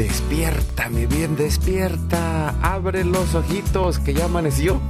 [0.00, 2.54] Despierta, mi bien, despierta.
[2.62, 4.80] Abre los ojitos que ya amaneció.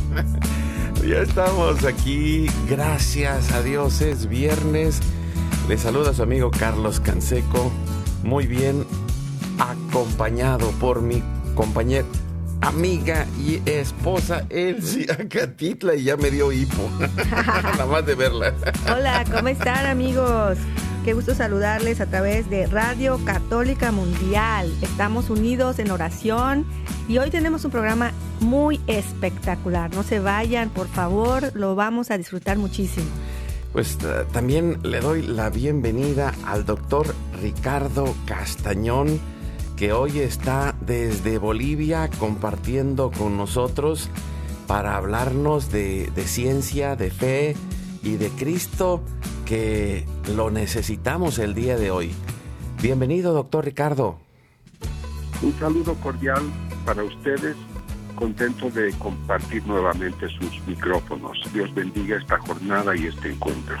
[1.06, 2.46] ya estamos aquí.
[2.66, 5.00] Gracias a Dios es viernes.
[5.68, 7.70] Le saluda su amigo Carlos Canseco.
[8.22, 8.86] Muy bien
[9.58, 11.22] acompañado por mi
[11.54, 12.06] compañera,
[12.62, 16.88] amiga y esposa Elsie Acatitla y ya me dio hipo.
[17.30, 18.54] Nada más de verla.
[18.90, 20.56] Hola, ¿cómo están amigos?
[21.04, 24.72] Qué gusto saludarles a través de Radio Católica Mundial.
[24.80, 26.64] Estamos unidos en oración
[27.08, 29.94] y hoy tenemos un programa muy espectacular.
[29.94, 33.04] No se vayan, por favor, lo vamos a disfrutar muchísimo.
[33.74, 39.20] Pues eh, también le doy la bienvenida al doctor Ricardo Castañón,
[39.76, 44.08] que hoy está desde Bolivia compartiendo con nosotros
[44.66, 47.56] para hablarnos de, de ciencia, de fe
[48.02, 49.02] y de Cristo,
[49.44, 52.12] que lo necesitamos el día de hoy.
[52.82, 54.18] Bienvenido, doctor Ricardo.
[55.42, 56.42] Un saludo cordial
[56.84, 57.56] para ustedes,
[58.14, 61.38] contento de compartir nuevamente sus micrófonos.
[61.52, 63.76] Dios bendiga esta jornada y este encuentro.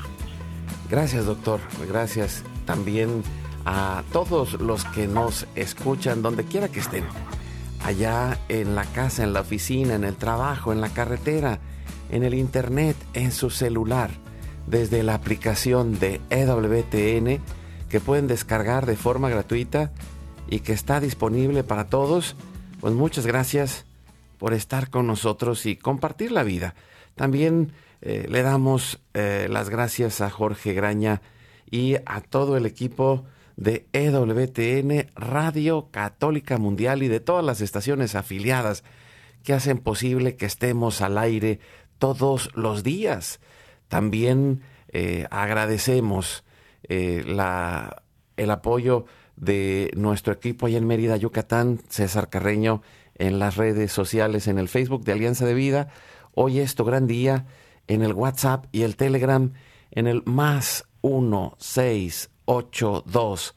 [0.90, 1.60] Gracias, doctor.
[1.88, 3.22] Gracias también
[3.64, 7.04] a todos los que nos escuchan, donde quiera que estén.
[7.82, 11.58] Allá en la casa, en la oficina, en el trabajo, en la carretera,
[12.10, 14.10] en el internet, en su celular,
[14.66, 17.40] desde la aplicación de EWTN
[17.88, 19.92] que pueden descargar de forma gratuita
[20.48, 22.36] y que está disponible para todos.
[22.80, 23.84] Pues muchas gracias
[24.38, 26.74] por estar con nosotros y compartir la vida.
[27.14, 31.22] También eh, le damos eh, las gracias a Jorge Graña
[31.70, 33.24] y a todo el equipo
[33.56, 38.84] de EWTN Radio Católica Mundial y de todas las estaciones afiliadas
[39.42, 41.60] que hacen posible que estemos al aire
[41.98, 43.40] todos los días.
[43.88, 46.44] También eh, agradecemos
[46.88, 48.02] eh, la,
[48.36, 49.06] el apoyo
[49.36, 52.82] de nuestro equipo allá en Mérida, Yucatán, César Carreño,
[53.16, 55.86] en las redes sociales, en el Facebook de Alianza de Vida.
[56.32, 57.46] Hoy es tu gran día
[57.86, 59.52] en el WhatsApp y el Telegram
[59.90, 63.54] en el más 1682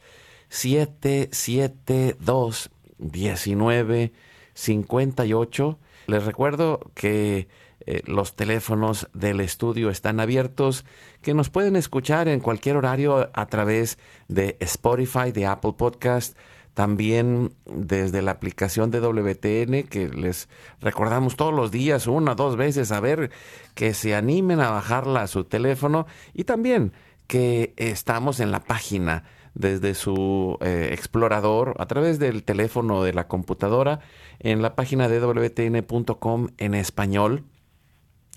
[0.50, 5.80] 772 1958.
[6.08, 7.48] Les recuerdo que
[7.88, 10.86] eh, los teléfonos del estudio están abiertos,
[11.22, 16.38] que nos pueden escuchar en cualquier horario a través de Spotify, de Apple Podcast,
[16.74, 20.50] también desde la aplicación de WTN, que les
[20.82, 23.32] recordamos todos los días, una dos veces, a ver
[23.74, 26.92] que se animen a bajarla a su teléfono y también
[27.26, 29.24] que estamos en la página
[29.56, 34.02] desde su eh, explorador a través del teléfono de la computadora
[34.40, 37.46] en la página de wtn.com en español,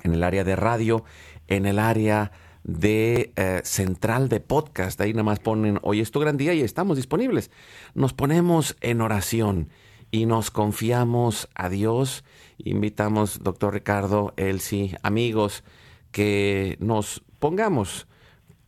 [0.03, 1.05] en el área de radio,
[1.49, 2.33] en el área
[2.65, 5.01] de eh, central de podcast.
[5.01, 7.51] Ahí nada más ponen hoy es tu gran día y estamos disponibles.
[7.95, 9.71] Nos ponemos en oración
[10.11, 12.25] y nos confiamos a Dios.
[12.59, 15.65] Invitamos, doctor Ricardo, Elsie, amigos,
[16.11, 18.07] que nos pongamos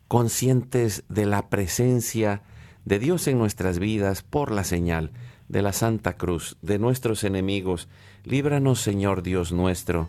[0.08, 2.42] conscientes de la presencia
[2.84, 5.12] de Dios en nuestras vidas por la señal
[5.48, 7.88] de la Santa Cruz, de nuestros enemigos.
[8.24, 10.08] Líbranos, Señor Dios nuestro,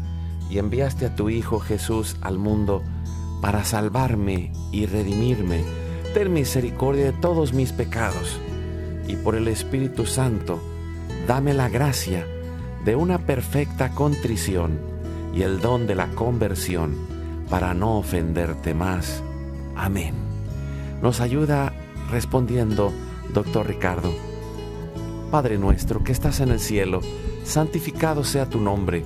[0.51, 2.83] y enviaste a tu Hijo Jesús al mundo
[3.41, 5.63] para salvarme y redimirme.
[6.13, 8.37] Ten misericordia de todos mis pecados
[9.07, 10.61] y por el Espíritu Santo,
[11.25, 12.27] dame la gracia
[12.83, 14.77] de una perfecta contrición
[15.33, 16.95] y el don de la conversión
[17.49, 19.23] para no ofenderte más.
[19.75, 20.15] Amén.
[21.01, 21.73] Nos ayuda
[22.11, 22.91] respondiendo,
[23.33, 24.13] doctor Ricardo.
[25.31, 26.99] Padre nuestro que estás en el cielo,
[27.45, 29.05] santificado sea tu nombre,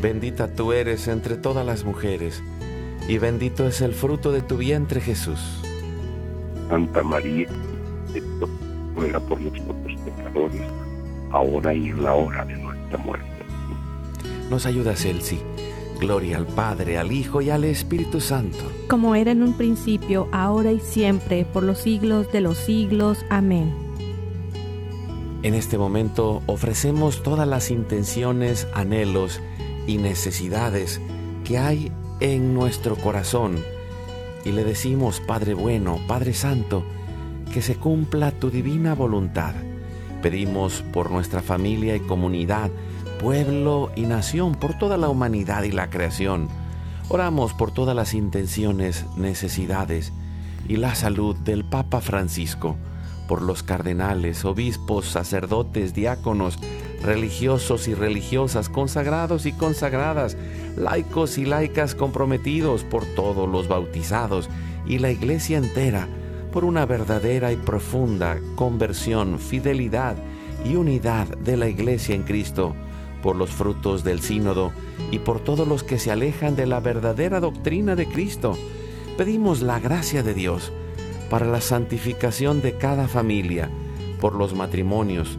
[0.00, 2.42] Bendita tú eres entre todas las mujeres,
[3.08, 5.40] y bendito es el fruto de tu vientre Jesús.
[6.68, 7.48] Santa María,
[8.94, 10.62] ruega por nosotros pecadores,
[11.30, 13.28] ahora y en la hora de nuestra muerte.
[14.50, 15.40] Nos ayudas, Elsie.
[16.00, 18.58] Gloria al Padre, al Hijo y al Espíritu Santo.
[18.88, 23.24] Como era en un principio, ahora y siempre, por los siglos de los siglos.
[23.30, 23.72] Amén.
[25.42, 29.40] En este momento ofrecemos todas las intenciones, anhelos
[29.86, 31.00] y necesidades
[31.44, 33.62] que hay en nuestro corazón
[34.44, 36.84] y le decimos, Padre bueno, Padre Santo,
[37.52, 39.54] que se cumpla tu divina voluntad.
[40.22, 42.70] Pedimos por nuestra familia y comunidad,
[43.20, 46.48] pueblo y nación, por toda la humanidad y la creación.
[47.08, 50.12] Oramos por todas las intenciones, necesidades
[50.68, 52.76] y la salud del Papa Francisco,
[53.28, 56.58] por los cardenales, obispos, sacerdotes, diáconos,
[57.04, 60.36] religiosos y religiosas, consagrados y consagradas,
[60.76, 64.48] laicos y laicas comprometidos por todos los bautizados
[64.86, 66.08] y la iglesia entera,
[66.52, 70.16] por una verdadera y profunda conversión, fidelidad
[70.64, 72.74] y unidad de la iglesia en Cristo
[73.24, 74.70] por los frutos del sínodo
[75.10, 78.54] y por todos los que se alejan de la verdadera doctrina de Cristo.
[79.16, 80.72] Pedimos la gracia de Dios
[81.30, 83.70] para la santificación de cada familia,
[84.20, 85.38] por los matrimonios,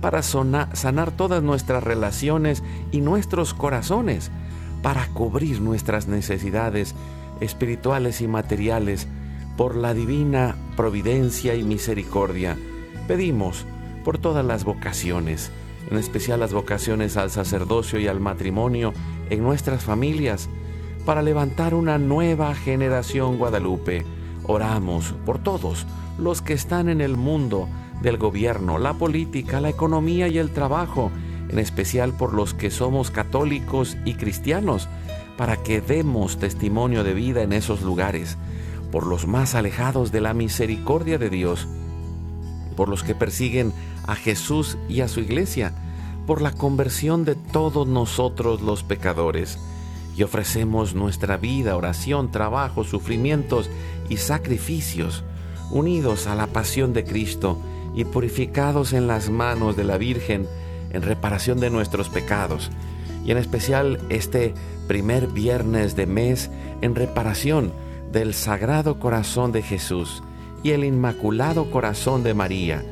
[0.00, 4.30] para sanar todas nuestras relaciones y nuestros corazones,
[4.82, 6.94] para cubrir nuestras necesidades
[7.40, 9.08] espirituales y materiales
[9.56, 12.56] por la divina providencia y misericordia.
[13.08, 13.66] Pedimos
[14.04, 15.50] por todas las vocaciones,
[15.90, 18.92] en especial las vocaciones al sacerdocio y al matrimonio
[19.30, 20.48] en nuestras familias,
[21.04, 24.04] para levantar una nueva generación guadalupe.
[24.44, 25.86] Oramos por todos
[26.18, 27.68] los que están en el mundo
[28.04, 31.10] del gobierno, la política, la economía y el trabajo,
[31.48, 34.88] en especial por los que somos católicos y cristianos,
[35.36, 38.36] para que demos testimonio de vida en esos lugares,
[38.92, 41.66] por los más alejados de la misericordia de Dios,
[42.76, 43.72] por los que persiguen
[44.06, 45.72] a Jesús y a su iglesia,
[46.26, 49.58] por la conversión de todos nosotros los pecadores,
[50.16, 53.68] y ofrecemos nuestra vida, oración, trabajo, sufrimientos
[54.08, 55.24] y sacrificios,
[55.72, 57.58] unidos a la pasión de Cristo
[57.94, 60.46] y purificados en las manos de la Virgen
[60.90, 62.70] en reparación de nuestros pecados,
[63.24, 64.54] y en especial este
[64.86, 66.50] primer viernes de mes
[66.82, 67.72] en reparación
[68.12, 70.22] del Sagrado Corazón de Jesús
[70.62, 72.82] y el Inmaculado Corazón de María.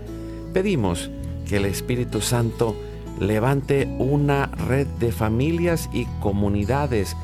[0.53, 1.11] Pedimos
[1.49, 2.77] que el Espíritu Santo
[3.21, 7.17] levante una red de familias y comunidades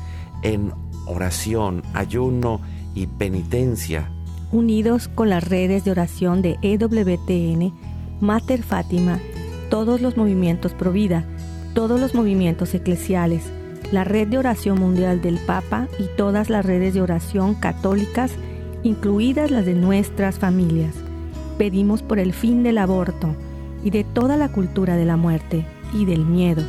[0.43, 0.71] en
[1.05, 2.61] oración, ayuno
[2.95, 4.09] y penitencia.
[4.51, 7.71] Unidos con las redes de oración de EWTN,
[8.19, 9.19] Mater Fátima,
[9.69, 11.23] todos los movimientos Provida,
[11.75, 13.43] todos los movimientos eclesiales,
[13.91, 18.31] la red de oración mundial del Papa y todas las redes de oración católicas,
[18.81, 20.95] incluidas las de nuestras familias.
[21.59, 23.35] Pedimos por el fin del aborto
[23.83, 25.63] y de toda la cultura de la muerte
[25.93, 26.63] y del miedo,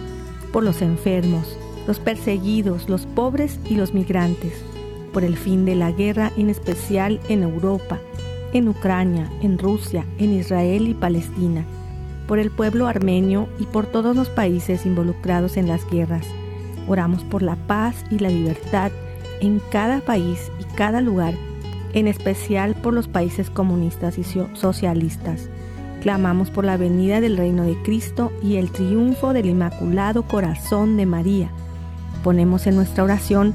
[0.53, 1.57] por los enfermos,
[1.87, 4.65] los perseguidos, los pobres y los migrantes,
[5.13, 7.99] por el fin de la guerra en especial en Europa,
[8.53, 11.65] en Ucrania, en Rusia, en Israel y Palestina,
[12.27, 16.27] por el pueblo armenio y por todos los países involucrados en las guerras.
[16.89, 18.93] Oramos por la paz y la libertad
[19.41, 21.35] en cada país y cada lugar,
[21.93, 24.25] en especial por los países comunistas y
[24.55, 25.49] socialistas.
[26.03, 31.05] Clamamos por la venida del reino de Cristo y el triunfo del Inmaculado Corazón de
[31.05, 31.51] María.
[32.25, 33.55] Ponemos en nuestra oración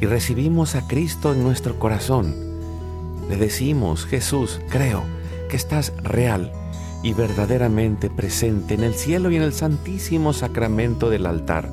[0.00, 2.34] y recibimos a Cristo en nuestro corazón.
[3.28, 5.02] Le decimos, Jesús, creo
[5.48, 6.52] que estás real
[7.02, 11.72] y verdaderamente presente en el cielo y en el santísimo sacramento del altar.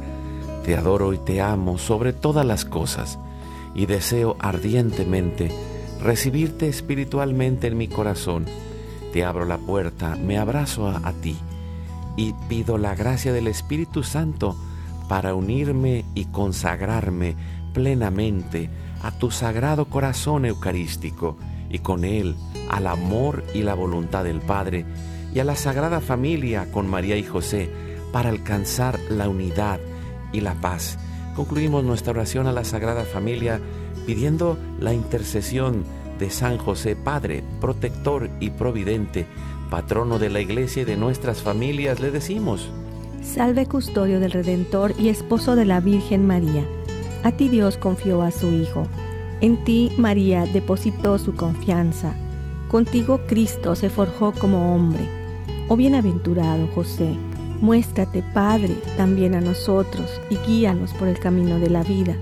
[0.64, 3.20] Te adoro y te amo sobre todas las cosas
[3.74, 5.52] y deseo ardientemente
[6.02, 8.46] recibirte espiritualmente en mi corazón.
[9.14, 11.38] Te abro la puerta, me abrazo a, ti
[12.18, 14.56] y pido la gracia del Espíritu Santo
[15.08, 17.36] para unirme y consagrarme
[17.76, 18.70] plenamente
[19.04, 21.38] a tu sagrado corazón eucarístico
[21.70, 22.36] y con él
[22.70, 24.86] al amor y la voluntad del Padre
[25.34, 27.70] y a la Sagrada Familia con María y José
[28.14, 29.82] para alcanzar la unidad
[30.32, 30.98] y la paz.
[31.36, 33.60] Concluimos nuestra oración a la Sagrada Familia
[34.06, 35.84] pidiendo la intercesión
[36.18, 39.28] de San José, Padre, protector y providente,
[39.70, 42.72] patrono de la Iglesia y de nuestras familias, le decimos.
[43.22, 46.64] Salve custodio del Redentor y esposo de la Virgen María.
[47.26, 48.88] A ti Dios confió a su Hijo.
[49.42, 52.14] En ti María depositó su confianza.
[52.70, 55.10] Contigo Cristo se forjó como hombre.
[55.68, 57.18] Oh bienaventurado José,
[57.60, 62.16] muéstrate Padre también a nosotros y guíanos por el camino de la vida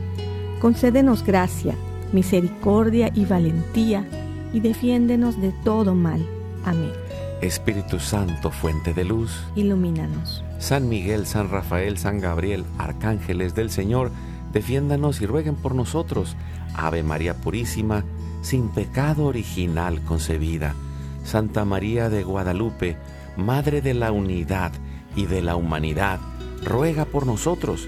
[0.63, 1.75] Concédenos gracia,
[2.13, 4.07] misericordia y valentía,
[4.53, 6.25] y defiéndenos de todo mal.
[6.63, 6.93] Amén.
[7.41, 10.41] Espíritu Santo, fuente de luz, ilumínanos.
[10.60, 14.12] San Miguel, San Rafael, San Gabriel, arcángeles del Señor,
[14.53, 16.36] defiéndanos y rueguen por nosotros.
[16.75, 18.05] Ave María Purísima,
[18.41, 20.75] sin pecado original concebida.
[21.24, 22.98] Santa María de Guadalupe,
[23.36, 24.72] Madre de la Unidad
[25.15, 26.19] y de la Humanidad,
[26.63, 27.88] ruega por nosotros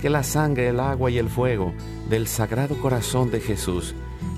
[0.00, 1.72] que la sangre, el agua y el fuego
[2.10, 3.94] del Sagrado Corazón de Jesús,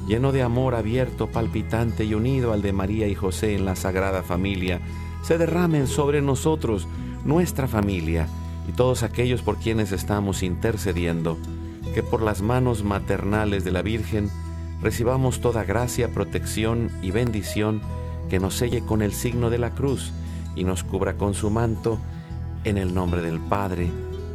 [0.06, 4.22] lleno de amor abierto, palpitante y unido al de María y José en la Sagrada
[4.22, 4.80] Familia,
[5.22, 6.86] se derramen sobre nosotros,
[7.24, 8.28] nuestra familia,
[8.68, 11.38] y todos aquellos por quienes estamos intercediendo,
[11.94, 14.28] que por las manos maternales de la Virgen
[14.82, 17.80] recibamos toda gracia, protección y bendición
[18.28, 20.12] que nos selle con el signo de la cruz
[20.56, 22.00] y nos cubra con su manto,
[22.64, 23.90] en el nombre del Padre,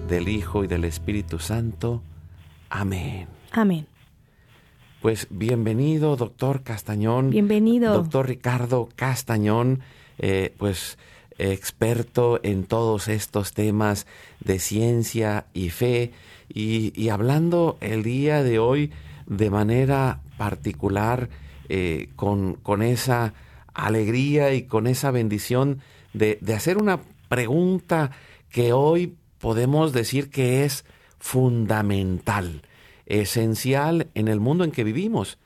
[0.08, 2.02] del Hijo y del Espíritu Santo.
[2.70, 3.28] Amén.
[3.52, 3.88] Amén.
[5.02, 7.30] Pues bienvenido, doctor Castañón.
[7.30, 7.94] Bienvenido.
[7.94, 9.82] Doctor Ricardo Castañón,
[10.18, 10.98] eh, pues
[11.38, 14.08] experto en todos estos temas
[14.40, 16.14] de ciencia y fe
[16.50, 18.92] y, hablando el día de hoy
[19.28, 21.30] de manera particular
[21.70, 23.34] eh, con, con, esa
[23.74, 25.82] alegría y con esa bendición
[26.14, 28.12] de, de hacer una pregunta
[28.50, 30.86] que hoy podemos decir que es
[31.20, 32.64] fundamental,
[33.06, 35.38] esencial en el mundo en que vivimos.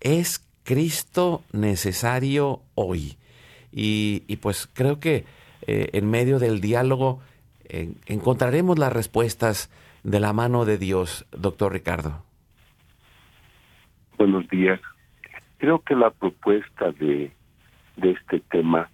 [0.00, 3.16] ¿Es Cristo necesario hoy?
[3.72, 5.24] y, pues creo que
[5.66, 7.20] eh, en medio del diálogo
[8.06, 9.70] encontraremos las respuestas
[10.02, 12.24] de la mano de Dios, doctor Ricardo.
[14.18, 14.80] Buenos días.
[15.58, 17.32] Creo que la propuesta de,
[17.96, 18.88] este tema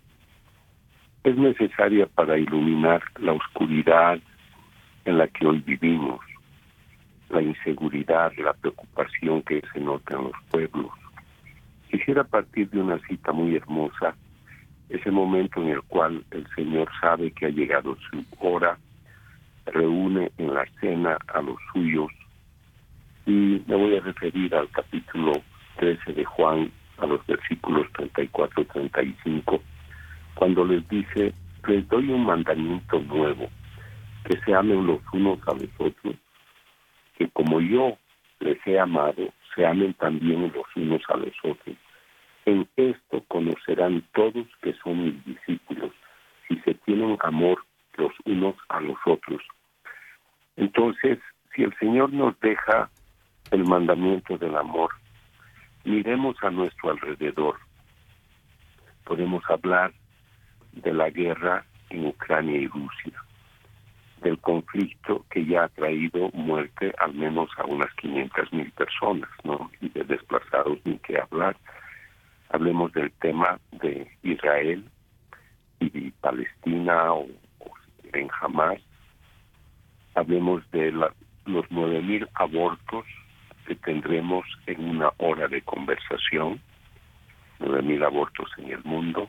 [1.25, 4.19] es necesaria para iluminar la oscuridad
[5.05, 6.21] en la que hoy vivimos,
[7.31, 10.91] la inseguridad, la preocupación que se nota en los pueblos.
[11.91, 14.15] Quisiera partir de una cita muy hermosa,
[14.91, 18.79] ese momento en el cual el Señor sabe que ha llegado su hora,
[19.71, 22.11] reúne en la cena a los suyos
[23.29, 25.33] y me voy a referir al capítulo
[25.77, 29.63] 13 de Juan, a los versículos 34 y 35,
[30.35, 31.35] cuando les dice,
[31.67, 33.49] les doy un mandamiento nuevo,
[34.25, 36.17] que se amen los unos a los otros,
[37.19, 37.99] que como yo
[38.41, 41.77] les he amado, se amen también los unos a los otros.
[42.47, 45.93] En esto conocerán todos que son mis discípulos,
[46.49, 47.63] si se tienen amor
[47.99, 49.43] los unos a los otros.
[50.59, 51.21] Entonces,
[51.55, 52.91] si el Señor nos deja
[53.53, 54.91] el mandamiento del amor,
[55.85, 57.57] miremos a nuestro alrededor.
[59.05, 59.93] Podemos hablar
[60.73, 63.23] de la guerra en Ucrania y Rusia,
[64.21, 69.71] del conflicto que ya ha traído muerte al menos a unas 500 mil personas, ¿no?
[69.81, 71.57] Y de desplazados ni que hablar.
[72.51, 74.85] Hablemos del tema de Israel
[75.79, 77.29] y Palestina o,
[78.13, 78.81] en Hamas.
[80.19, 81.15] Hablemos de la,
[81.47, 83.07] los mil abortos
[83.69, 86.61] que tendremos en una hora de conversación,
[87.61, 89.29] mil abortos en el mundo,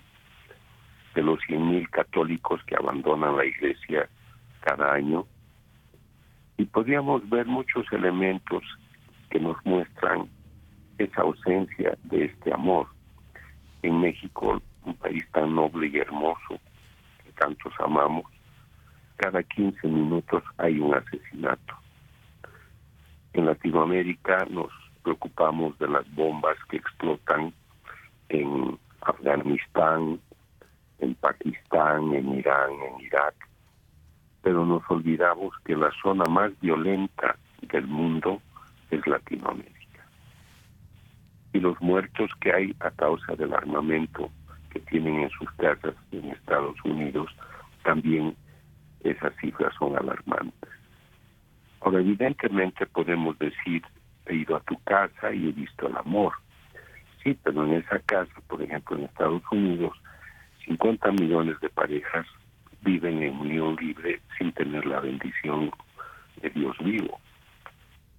[1.14, 4.10] de los mil católicos que abandonan la iglesia
[4.62, 5.28] cada año.
[6.58, 8.64] Y podríamos ver muchos elementos
[9.30, 10.28] que nos muestran
[10.98, 12.88] esa ausencia de este amor.
[13.84, 16.60] En México, un país tan noble y hermoso
[17.24, 18.26] que tantos amamos,
[19.20, 21.76] cada 15 minutos hay un asesinato.
[23.34, 24.72] En Latinoamérica nos
[25.04, 27.54] preocupamos de las bombas que explotan
[28.30, 30.22] en Afganistán,
[31.00, 33.36] en Pakistán, en Irán, en Irak,
[34.42, 38.42] pero nos olvidamos que la zona más violenta del mundo
[38.90, 40.06] es Latinoamérica.
[41.52, 44.30] Y los muertos que hay a causa del armamento
[44.70, 47.30] que tienen en sus casas en Estados Unidos,
[47.84, 48.36] también
[49.04, 50.70] esas cifras son alarmantes.
[51.82, 53.84] Ahora, evidentemente podemos decir,
[54.26, 56.34] he ido a tu casa y he visto el amor.
[57.24, 59.94] Sí, pero en esa casa, por ejemplo, en Estados Unidos,
[60.66, 62.26] 50 millones de parejas
[62.82, 65.72] viven en unión libre sin tener la bendición
[66.42, 67.20] de Dios vivo.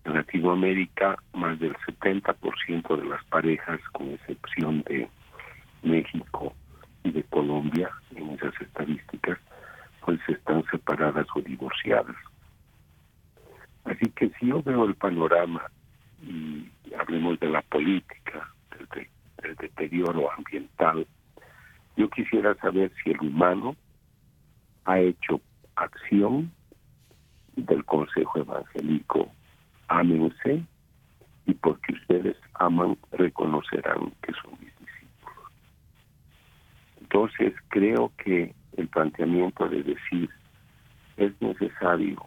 [0.05, 5.09] En Latinoamérica, más del 70% de las parejas, con excepción de
[5.83, 6.55] México
[7.05, 9.38] y de Colombia, en esas estadísticas,
[10.05, 12.17] pues están separadas o divorciadas.
[13.85, 15.63] Así que si yo veo el panorama
[16.23, 18.49] y hablemos de la política,
[18.93, 21.07] del, deterioro ambiental,
[21.97, 23.75] yo quisiera saber si el humano
[24.85, 25.41] ha hecho
[25.77, 26.53] acción
[27.57, 29.31] del Consejo Evangélico,
[29.89, 30.65] ámense
[31.47, 35.53] y porque ustedes aman reconocerán que son mis discípulos.
[37.01, 40.30] Entonces creo que el planteamiento de decir
[41.16, 42.24] es necesario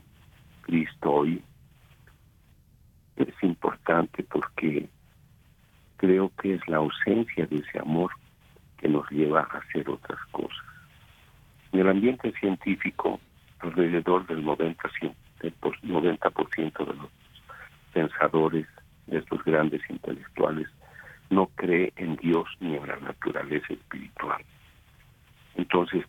[0.62, 1.41] Cristo hoy
[3.15, 4.88] es importante porque
[5.97, 8.12] creo que es la ausencia de ese amor
[8.77, 10.65] que nos lleva a hacer otras cosas.
[11.71, 13.19] En el ambiente científico,
[13.60, 15.53] alrededor del 90%, del
[15.84, 17.10] 90 de los
[17.93, 18.67] pensadores,
[19.08, 20.67] de estos grandes intelectuales,
[21.29, 24.43] no cree en Dios ni en la naturaleza espiritual.
[25.56, 26.04] Entonces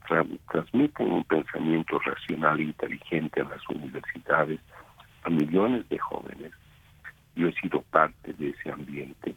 [0.50, 4.60] transmiten un pensamiento racional e inteligente a las universidades,
[5.22, 6.52] a millones de jóvenes.
[7.36, 9.34] Yo he sido parte de ese ambiente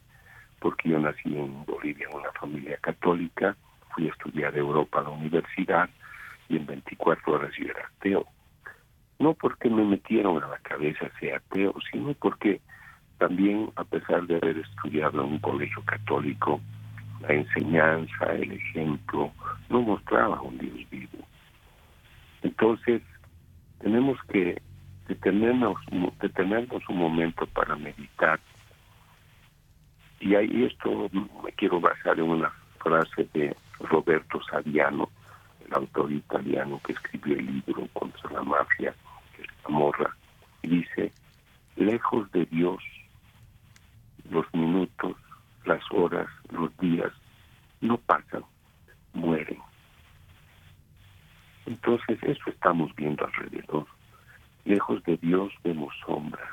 [0.60, 3.56] porque yo nací en Bolivia en una familia católica,
[3.94, 5.90] fui a estudiar Europa a la universidad
[6.50, 8.26] y en 24 horas yo era ateo.
[9.20, 12.62] No porque me metieron a la cabeza ser ateo, sino porque
[13.18, 16.62] también, a pesar de haber estudiado en un colegio católico,
[17.22, 19.32] la enseñanza, el ejemplo,
[19.70, 21.18] no mostraba un Dios vivo.
[22.44, 23.02] Entonces,
[23.80, 24.62] tenemos que
[25.08, 25.78] detenernos,
[26.20, 28.40] detenernos un momento para meditar.
[30.20, 31.10] Y ahí esto
[31.44, 35.10] me quiero basar en una frase de Roberto Saviano,
[35.66, 38.94] el autor italiano que escribió el libro contra la mafia,
[39.36, 40.16] que es Camorra,
[40.64, 41.12] y dice,
[41.76, 42.84] lejos de Dios,
[44.30, 45.16] los minutos,
[45.68, 47.12] las horas, los días
[47.82, 48.44] no pasan,
[49.14, 49.60] mueren.
[51.66, 53.86] Entonces eso estamos viendo alrededor.
[54.66, 56.46] Lejos de Dios vemos sombra,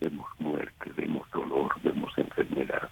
[0.00, 2.88] vemos muerte, vemos dolor, vemos enfermedad.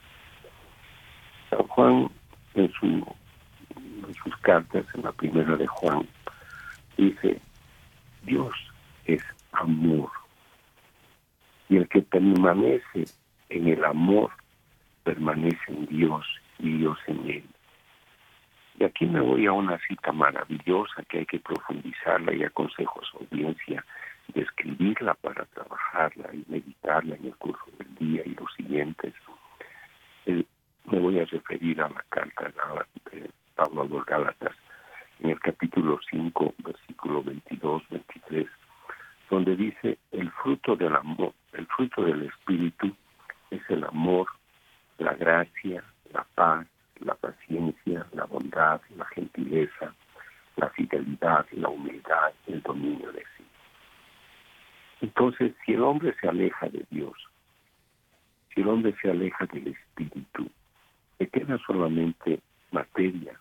[1.51, 2.11] San Juan
[2.55, 6.07] en, en sus cartas, en la primera de Juan,
[6.97, 7.41] dice,
[8.23, 8.55] Dios
[9.05, 10.11] es amor.
[11.69, 13.05] Y el que permanece
[13.49, 14.31] en el amor,
[15.05, 16.27] permanece en Dios
[16.59, 17.45] y Dios en él.
[18.79, 23.05] Y aquí me voy a una cita maravillosa que hay que profundizarla y aconsejo a
[23.05, 23.85] su audiencia
[24.29, 29.15] de escribirla para trabajarla y meditarla en el curso del día y los siguientes.
[30.27, 32.53] me voy a referir a la carta
[33.13, 34.55] de Pablo a los Gálatas
[35.21, 38.47] en el capítulo 5, versículo 22, 23,
[39.31, 42.95] donde dice, el fruto del amor, el fruto del Espíritu
[43.51, 44.27] es el amor,
[44.99, 46.67] la gracia, la paz,
[47.01, 49.95] la paciencia, la bondad, la gentileza,
[50.57, 53.45] la fidelidad, la humildad, el dominio de sí.
[55.01, 57.15] Entonces, si el hombre se aleja de Dios,
[58.53, 60.51] si el hombre se aleja del Espíritu,
[61.19, 62.41] le queda solamente
[62.73, 63.39] materia.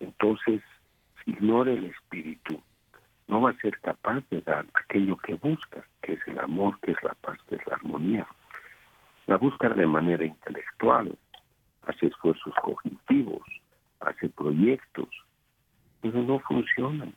[0.00, 0.62] Entonces,
[1.24, 2.62] si ignora el Espíritu,
[3.26, 6.92] no va a ser capaz de dar aquello que busca, que es el amor, que
[6.92, 8.26] es la paz, que es la armonía.
[9.28, 11.14] La busca de manera intelectual,
[11.88, 13.42] hace esfuerzos cognitivos,
[14.00, 15.08] hace proyectos,
[16.00, 17.14] pero no funcionan.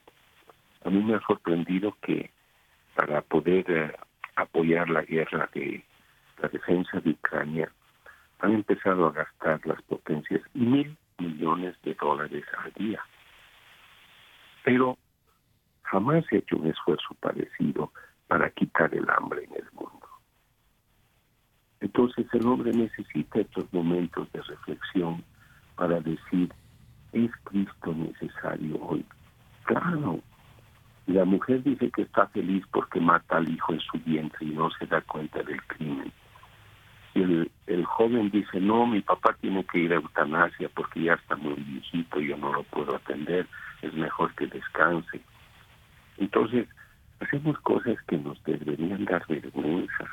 [0.84, 2.32] A mí me ha sorprendido que
[2.96, 3.96] para poder eh,
[4.36, 5.86] apoyar la guerra de
[6.42, 7.72] la defensa de Ucrania,
[8.40, 13.02] han empezado a gastar las potencias mil millones de dólares al día.
[14.66, 14.98] Pero
[15.84, 17.94] jamás se ha hecho un esfuerzo parecido
[18.28, 20.02] para quitar el hambre en el mundo.
[21.82, 25.24] Entonces el hombre necesita estos momentos de reflexión
[25.76, 26.54] para decir,
[27.12, 29.04] ¿es Cristo necesario hoy?
[29.64, 30.20] Claro.
[31.08, 34.70] La mujer dice que está feliz porque mata al hijo en su vientre y no
[34.72, 36.12] se da cuenta del crimen.
[37.16, 41.16] Y el, el joven dice, no, mi papá tiene que ir a eutanasia porque ya
[41.16, 43.48] está muy viejito, yo no lo puedo atender,
[43.82, 45.20] es mejor que descanse.
[46.18, 46.70] Entonces,
[47.20, 50.06] hacemos cosas que nos deberían dar vergüenza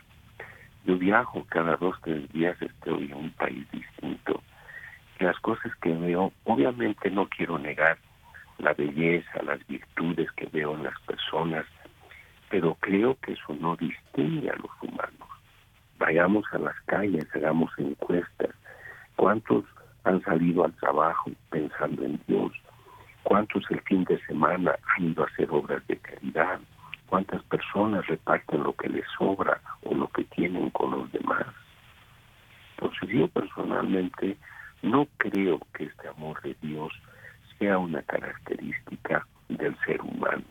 [0.88, 4.42] yo viajo cada dos, tres días, estoy en un país distinto.
[5.18, 7.98] las cosas que veo, obviamente no quiero negar
[8.56, 11.66] la belleza, las virtudes que veo en las personas,
[12.58, 15.28] pero creo que eso no distingue a los humanos.
[15.96, 18.50] Vayamos a las calles, hagamos encuestas.
[19.14, 19.64] ¿Cuántos
[20.02, 22.50] han salido al trabajo pensando en Dios?
[23.22, 26.58] ¿Cuántos el fin de semana han ido a hacer obras de caridad?
[27.06, 31.46] cuántas personas reparten lo que les sobra o lo que tienen con los demás.
[32.76, 34.36] Entonces yo personalmente
[34.82, 36.92] no creo que este amor de Dios
[37.56, 40.42] sea una característica del ser humano,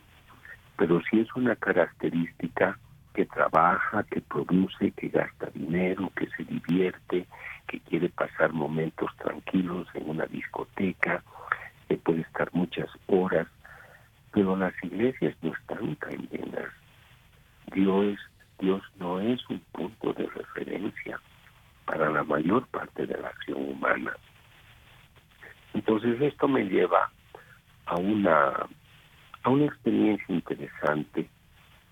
[0.78, 2.78] pero sí es una característica
[3.14, 7.26] que trabaja, que produce, que gasta dinero, que se divierte,
[7.68, 11.24] que quiere pasar momentos tranquilos en una discoteca,
[11.90, 13.48] que puede estar muchas horas
[14.38, 16.30] pero las iglesias no están tan.
[17.74, 18.20] Dios,
[18.60, 21.20] Dios no es un punto de referencia
[21.86, 24.16] para la mayor parte de la acción humana.
[25.74, 27.10] Entonces esto me lleva
[27.88, 28.68] a una,
[29.48, 31.30] a una experiencia interesante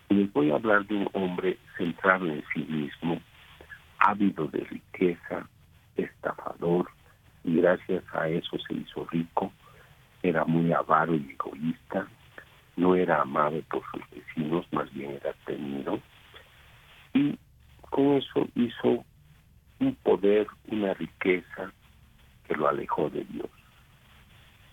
[0.10, 3.18] les voy a hablar de un hombre centrado en sí mismo,
[3.98, 5.48] ávido de riqueza,
[5.96, 6.90] estafador,
[7.46, 9.54] y gracias a eso se hizo rico,
[10.22, 12.06] era muy avaro y egoísta,
[12.76, 16.02] no era amado por sus vecinos, más bien era temido.
[17.14, 17.40] Y
[17.90, 19.06] con eso hizo
[19.80, 21.72] un poder, una riqueza
[22.50, 23.50] que lo alejó de Dios.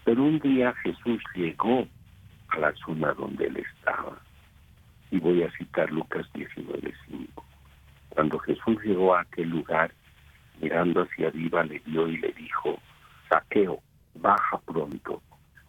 [0.04, 1.86] Pero un día Jesús llegó
[2.52, 4.18] a la zona donde él estaba.
[5.10, 7.44] Y voy a citar Lucas 19:5.
[8.10, 9.92] Cuando Jesús llegó a aquel lugar,
[10.60, 12.78] mirando hacia arriba, le vio y le dijo,
[13.28, 13.82] Saqueo,
[14.14, 15.22] baja pronto,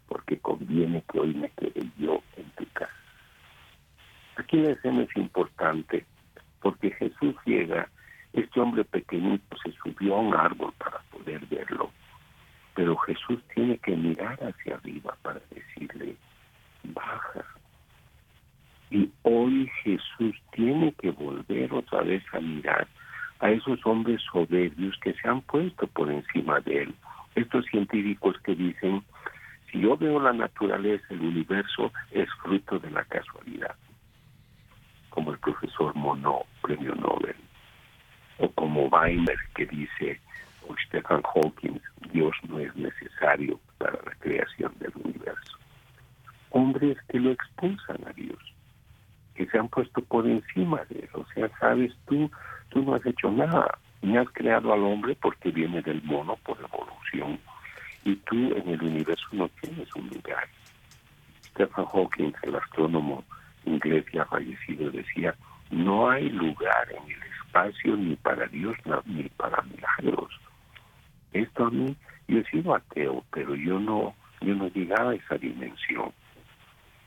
[0.07, 2.93] porque conviene que hoy me quede yo en tu casa.
[4.35, 6.05] Aquí la escena es importante
[6.61, 7.89] porque Jesús llega,
[8.33, 11.91] este hombre pequeñito se subió a un árbol para poder verlo,
[12.73, 16.15] pero Jesús tiene que mirar hacia arriba para decirle,
[16.83, 17.45] baja.
[18.89, 22.87] Y hoy Jesús tiene que volver otra vez a mirar
[23.39, 26.95] a esos hombres soberbios que se han puesto por encima de él.
[27.35, 29.03] Estos científicos que dicen,
[29.71, 33.75] si yo veo la naturaleza, el universo es fruto de la casualidad,
[35.09, 37.35] como el profesor Monod, premio Nobel,
[38.37, 40.21] o como Weimar que dice,
[40.67, 41.79] o Stephen Hawking,
[42.11, 45.57] Dios no es necesario para la creación del universo.
[46.55, 48.37] Hombres que lo expulsan a Dios,
[49.35, 51.09] que se han puesto por encima de él.
[51.13, 52.29] O sea, sabes, tú,
[52.69, 56.57] tú no has hecho nada, ni has creado al hombre porque viene del mono por
[56.59, 57.39] evolución.
[58.05, 60.47] Y tú en el universo no tienes un lugar.
[61.47, 63.23] Stephen Hawking, el astrónomo
[63.65, 65.35] inglés ya fallecido, decía,
[65.71, 70.39] no hay lugar en el espacio ni para Dios ni para milagros.
[71.31, 71.95] Esto a mí,
[72.27, 76.11] yo he sido ateo, pero yo no, yo no llegaba a esa dimensión.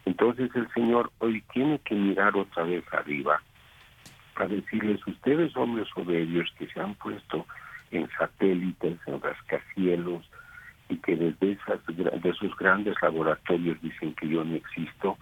[0.06, 3.42] Entonces el Señor hoy tiene que mirar otra vez arriba
[4.34, 7.46] para decirles, ustedes hombres soberbios que se han puesto
[7.90, 10.30] en satélites, en rascacielos,
[10.88, 15.18] y que desde esas, de esos grandes laboratorios dicen que yo no existo,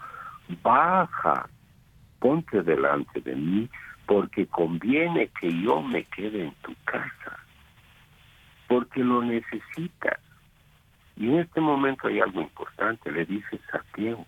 [0.63, 1.49] baja,
[2.19, 3.69] ponte delante de mí,
[4.07, 7.39] porque conviene que yo me quede en tu casa,
[8.69, 10.19] porque lo necesitas.
[11.17, 14.27] Y en este momento hay algo importante, le dice Santiago,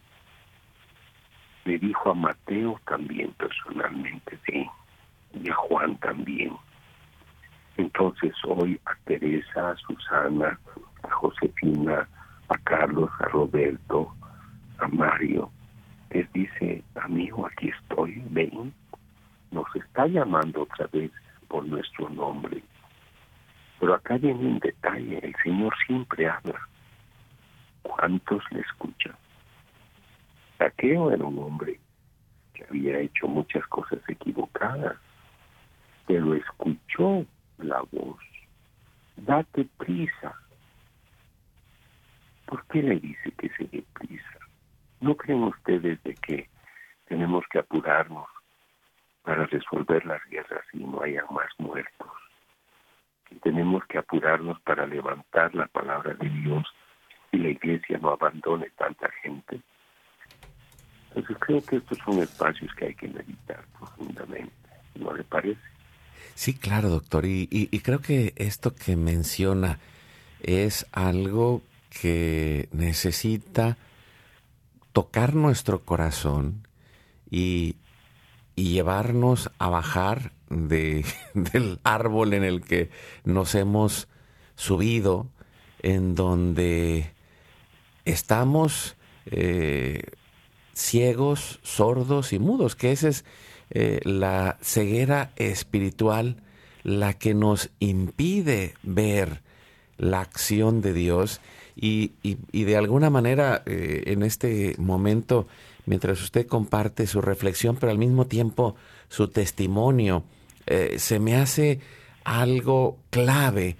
[1.67, 4.67] le dijo a Mateo también personalmente, sí,
[5.35, 6.53] y a Juan también.
[7.77, 10.59] Entonces hoy a Teresa, a Susana,
[11.03, 12.09] a Josefina,
[12.49, 14.15] a Carlos, a Roberto,
[14.79, 15.51] a Mario,
[16.11, 18.73] les dice, amigo, aquí estoy, ven,
[19.51, 21.11] nos está llamando otra vez
[21.49, 22.63] por nuestro nombre.
[23.81, 26.61] Pero acá viene un detalle, el Señor siempre habla.
[27.83, 29.15] ¿Cuántos le escuchan?
[30.59, 31.79] Saqueo era un hombre
[32.55, 34.97] que había hecho muchas cosas equivocadas,
[36.07, 37.27] pero escuchó
[37.59, 38.19] la voz.
[39.17, 40.35] Date prisa.
[42.47, 44.39] ¿Por qué le dice que se dé prisa?
[45.01, 46.49] ¿No creen ustedes de que
[47.07, 48.29] tenemos que apurarnos
[49.23, 52.11] para resolver las guerras y no haya más muertos?
[53.27, 56.65] Que tenemos que apurarnos para levantar la palabra de Dios
[57.33, 59.61] y la iglesia no abandone tanta gente.
[61.17, 64.53] Entonces creo que estos son espacios que hay que meditar profundamente,
[64.97, 65.61] ¿no le parece?
[66.35, 67.25] Sí, claro, doctor.
[67.25, 69.79] Y, y, creo que esto que menciona
[70.43, 71.63] es algo
[72.03, 73.79] que necesita
[74.93, 76.69] tocar nuestro corazón
[77.31, 77.77] y,
[78.55, 82.91] y llevarnos a bajar de, del árbol en el que
[83.25, 84.07] nos hemos
[84.55, 85.31] subido,
[85.81, 87.11] en donde
[88.05, 90.03] estamos eh,
[90.77, 93.25] ciegos, sordos y mudos, que esa es
[93.71, 96.37] eh, la ceguera espiritual
[96.85, 99.43] la que nos impide ver
[99.99, 101.41] la acción de Dios.
[101.75, 105.47] Y, y, de alguna manera eh, en este momento,
[105.85, 108.77] mientras usted comparte su reflexión, pero al mismo tiempo
[109.09, 110.25] su testimonio,
[110.67, 111.81] eh, se me hace
[112.25, 113.77] algo clave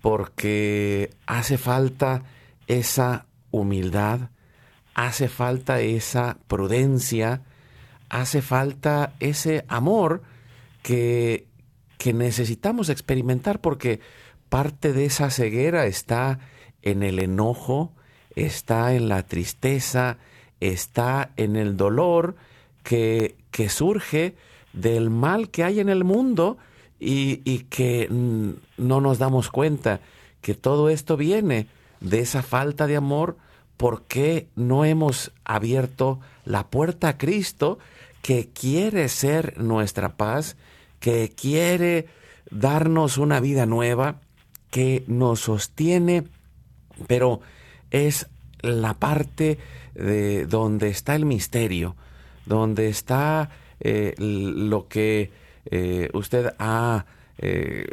[0.00, 2.24] porque hace falta
[2.66, 4.30] esa humildad,
[4.94, 7.42] hace falta esa prudencia,
[8.08, 10.22] hace falta ese amor
[10.82, 11.46] que,
[11.98, 14.00] que necesitamos experimentar porque
[14.48, 16.40] parte de esa ceguera está
[16.82, 17.92] en el enojo,
[18.34, 20.18] está en la tristeza,
[20.60, 22.36] está en el dolor
[22.82, 24.34] que, que surge
[24.72, 26.58] del mal que hay en el mundo
[26.98, 30.00] y, y que no nos damos cuenta
[30.40, 31.66] que todo esto viene
[32.00, 33.36] de esa falta de amor
[33.80, 37.78] porque no hemos abierto la puerta a Cristo
[38.20, 40.58] que quiere ser nuestra paz,
[40.98, 42.06] que quiere
[42.50, 44.20] darnos una vida nueva,
[44.70, 46.24] que nos sostiene,
[47.06, 47.40] pero
[47.90, 48.26] es
[48.60, 49.56] la parte
[49.94, 51.96] de donde está el misterio,
[52.44, 53.48] donde está
[53.80, 55.30] eh, lo que
[55.64, 57.06] eh, usted ha
[57.38, 57.86] eh,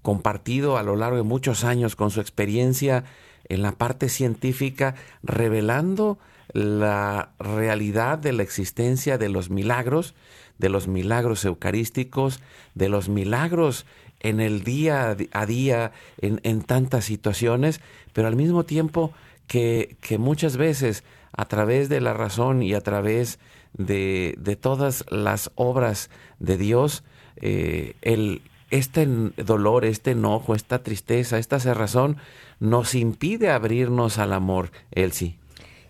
[0.00, 3.02] compartido a lo largo de muchos años con su experiencia
[3.48, 6.18] en la parte científica, revelando
[6.52, 10.14] la realidad de la existencia de los milagros,
[10.58, 12.40] de los milagros eucarísticos,
[12.74, 13.86] de los milagros
[14.20, 17.80] en el día a día, en, en tantas situaciones,
[18.12, 19.12] pero al mismo tiempo
[19.46, 23.38] que, que, muchas veces a través de la razón y a través
[23.74, 27.04] de, de todas las obras de Dios,
[27.36, 32.16] eh, el, este dolor, este enojo, esta tristeza, esta cerrazón
[32.60, 35.36] nos impide abrirnos al amor, Elsie.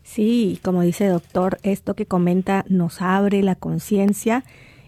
[0.02, 4.44] Sí, como dice el doctor, esto que comenta nos abre la conciencia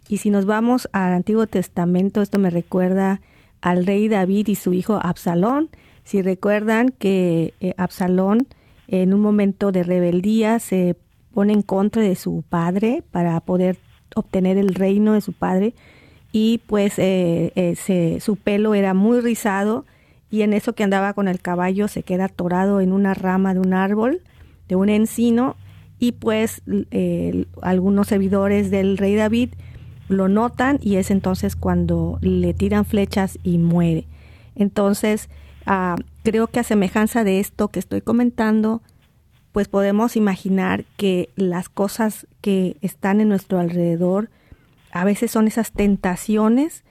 [0.08, 3.20] y si nos vamos al Antiguo Testamento, esto me recuerda
[3.60, 5.70] al rey David y su hijo Absalón.
[6.04, 8.46] Si recuerdan que eh, Absalón
[8.88, 10.96] en un momento de rebeldía se
[11.34, 13.78] pone en contra de su padre para poder
[14.14, 15.74] obtener el reino de su padre
[16.38, 19.86] y pues eh, eh, su pelo era muy rizado
[20.30, 23.60] y en eso que andaba con el caballo se queda atorado en una rama de
[23.60, 24.20] un árbol,
[24.68, 25.56] de un encino,
[25.98, 26.60] y pues
[27.62, 29.54] algunos servidores del rey David
[30.10, 34.04] lo notan y es entonces cuando le tiran flechas y muere.
[34.56, 35.30] Entonces,
[35.64, 38.82] ah, creo que a semejanza de esto que estoy comentando,
[39.52, 44.28] pues podemos imaginar que las cosas que están en nuestro alrededor
[44.96, 46.82] a veces son esas tentaciones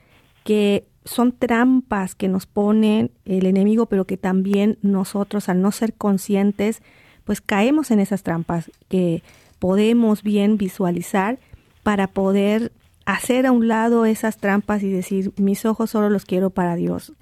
[0.43, 5.93] que son trampas que nos pone el enemigo, pero que también nosotros, al no ser
[5.93, 6.83] conscientes,
[7.23, 9.23] pues caemos en esas trampas que
[9.57, 11.39] podemos bien visualizar
[11.81, 12.71] para poder
[13.05, 17.13] hacer a un lado esas trampas y decir, mis ojos solo los quiero para Dios,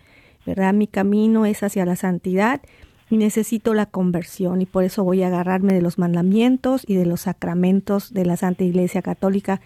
[0.45, 0.73] ¿verdad?
[0.73, 2.61] Mi camino es hacia la santidad
[3.09, 7.05] y necesito la conversión y por eso voy a agarrarme de los mandamientos y de
[7.05, 9.61] los sacramentos de la Santa Iglesia Católica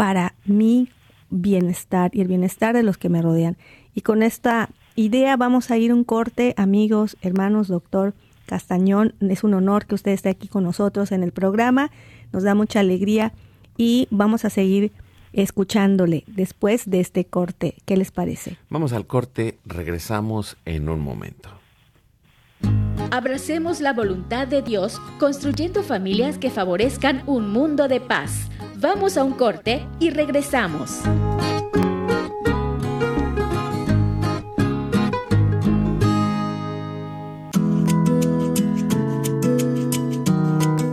[0.00, 0.88] para mi
[1.28, 3.58] bienestar y el bienestar de los que me rodean.
[3.94, 8.14] Y con esta idea vamos a ir un corte, amigos, hermanos, doctor
[8.46, 9.12] Castañón.
[9.20, 11.90] Es un honor que usted esté aquí con nosotros en el programa.
[12.32, 13.34] Nos da mucha alegría
[13.76, 14.90] y vamos a seguir
[15.34, 17.74] escuchándole después de este corte.
[17.84, 18.56] ¿Qué les parece?
[18.70, 21.50] Vamos al corte, regresamos en un momento.
[23.10, 28.49] Abracemos la voluntad de Dios construyendo familias que favorezcan un mundo de paz.
[28.80, 31.00] Vamos a un corte y regresamos.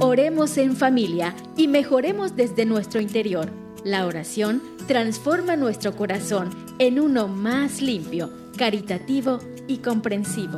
[0.01, 3.49] Oremos en familia y mejoremos desde nuestro interior.
[3.85, 10.57] La oración transforma nuestro corazón en uno más limpio, caritativo y comprensivo.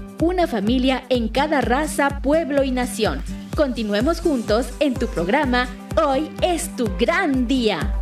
[0.21, 3.23] una familia en cada raza, pueblo y nación.
[3.55, 5.67] Continuemos juntos en tu programa
[6.01, 7.99] Hoy es tu gran día.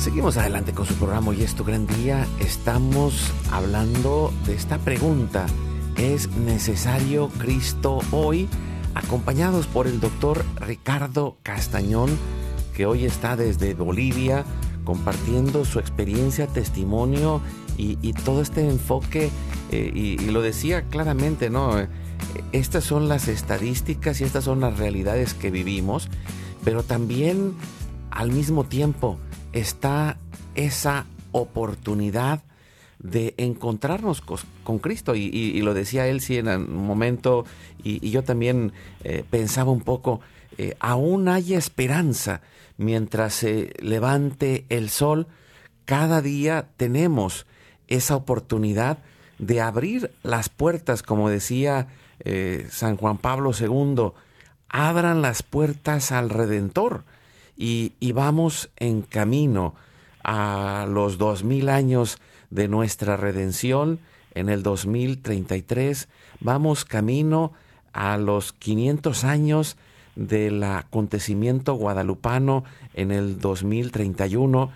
[0.00, 2.26] Seguimos adelante con su programa Hoy es tu gran día.
[2.40, 5.46] Estamos hablando de esta pregunta.
[5.96, 8.48] ¿Es necesario Cristo hoy?
[8.94, 12.10] Acompañados por el doctor Ricardo Castañón,
[12.74, 14.44] que hoy está desde Bolivia
[14.84, 17.40] compartiendo su experiencia, testimonio
[17.76, 19.30] y, todo este enfoque,
[19.70, 21.74] eh, y, y, lo decía claramente, ¿no?
[22.52, 26.08] Estas son las estadísticas y estas son las realidades que vivimos,
[26.64, 27.54] pero también
[28.10, 29.18] al mismo tiempo
[29.52, 30.18] está
[30.54, 32.42] esa oportunidad
[33.02, 35.14] de encontrarnos con, Cristo.
[35.14, 37.44] Y, lo decía él sí en un momento,
[37.82, 38.72] y, yo también
[39.04, 40.20] eh, pensaba un poco,
[40.58, 42.40] eh, aún hay esperanza
[42.78, 45.26] mientras se levante el sol,
[45.84, 47.46] cada día tenemos
[47.88, 48.98] esa oportunidad
[49.38, 51.88] de abrir las puertas, como decía
[52.20, 54.12] eh, San Juan Pablo II,
[54.68, 57.04] abran las puertas al Redentor
[57.56, 59.74] y, y vamos en camino
[60.22, 62.18] a los dos mil años
[62.52, 63.98] de nuestra redención
[64.34, 66.08] en el 2033.
[66.40, 67.52] Vamos camino
[67.92, 69.76] a los 500 años
[70.14, 74.70] del acontecimiento guadalupano en el 2031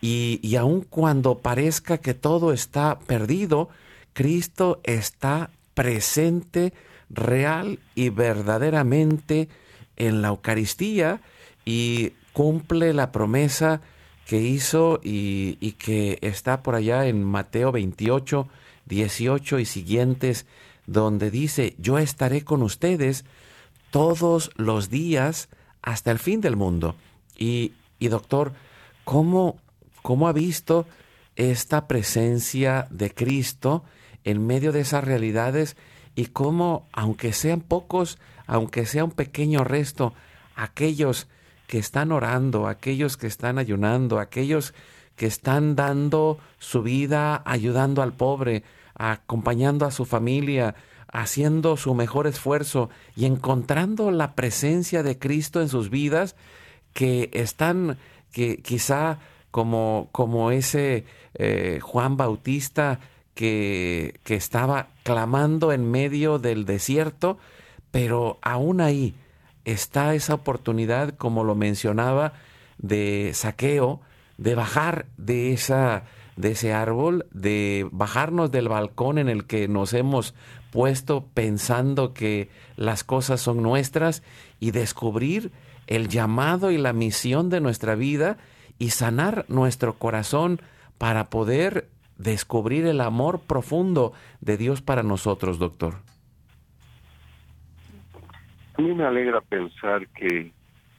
[0.00, 3.68] y, y aun cuando parezca que todo está perdido,
[4.12, 6.72] Cristo está presente
[7.10, 9.48] real y verdaderamente
[9.96, 11.20] en la Eucaristía
[11.64, 13.80] y cumple la promesa
[14.26, 18.48] que hizo y, y, que está por allá en Mateo 28,
[18.86, 20.46] 18 y siguientes,
[20.86, 23.24] donde dice, yo estaré con ustedes
[23.90, 25.48] todos los días
[25.80, 26.96] hasta el fin del mundo.
[27.38, 28.52] Y, y doctor,
[29.04, 29.58] ¿cómo,
[30.02, 30.86] ¿cómo ha visto
[31.36, 33.84] esta presencia de Cristo
[34.24, 35.76] en medio de esas realidades
[36.16, 40.14] y cómo, aunque sean pocos, aunque sea un pequeño resto,
[40.56, 41.28] aquellos
[41.66, 44.74] que están orando, aquellos que están ayunando, aquellos
[45.16, 48.62] que están dando su vida ayudando al pobre,
[48.94, 50.74] acompañando a su familia,
[51.12, 56.36] haciendo su mejor esfuerzo y encontrando la presencia de Cristo en sus vidas,
[56.92, 57.98] que están,
[58.32, 59.18] que quizá
[59.50, 61.04] como, como ese
[61.34, 63.00] eh, Juan Bautista,
[63.34, 67.38] que, que estaba clamando en medio del desierto,
[67.90, 69.14] pero aún ahí
[69.66, 72.32] está esa oportunidad, como lo mencionaba,
[72.78, 74.00] de saqueo,
[74.38, 76.04] de bajar de esa
[76.36, 80.34] de ese árbol, de bajarnos del balcón en el que nos hemos
[80.70, 84.22] puesto pensando que las cosas son nuestras
[84.60, 85.50] y descubrir
[85.86, 88.36] el llamado y la misión de nuestra vida
[88.78, 90.60] y sanar nuestro corazón
[90.98, 91.88] para poder
[92.18, 94.12] descubrir el amor profundo
[94.42, 95.96] de Dios para nosotros, doctor?
[98.78, 100.52] A mí me alegra pensar que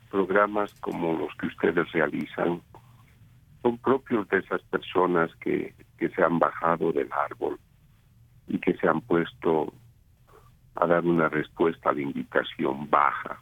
[0.09, 2.61] programas como los que ustedes realizan
[3.61, 7.59] son propios de esas personas que, que se han bajado del árbol
[8.47, 9.73] y que se han puesto
[10.73, 13.41] a dar una respuesta a la invitación baja.